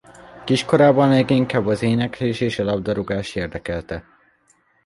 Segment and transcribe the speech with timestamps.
[0.45, 4.03] Kiskorában leginkább az éneklés és a labdarúgás érdekelte.